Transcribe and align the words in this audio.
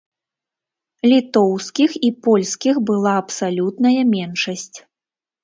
Літоўскіх 1.11 1.91
і 2.07 2.11
польскіх 2.29 2.75
была 2.89 3.13
абсалютная 3.21 4.01
меншасць. 4.17 4.77